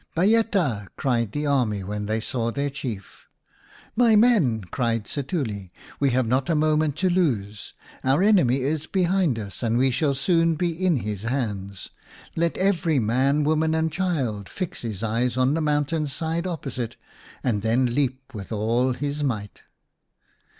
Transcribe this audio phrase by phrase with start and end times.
[0.15, 3.27] "Bay eta!" cried the army when they saw their Chief."
[3.95, 7.71] My men," cried Setuli," we have not a moment to lose.
[8.03, 11.91] Our enemy is behind us and we shall soon be in his hands.
[12.35, 16.95] Let every man, woman, and child fix his eyes on the mountain side opposite
[17.43, 19.61] and then leap with all his might."